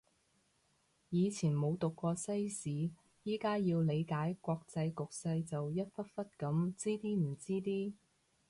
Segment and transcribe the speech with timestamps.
[1.11, 2.91] 以前冇讀過西史，
[3.23, 7.93] 而家要理解國際局勢就一忽忽噉知啲唔知啲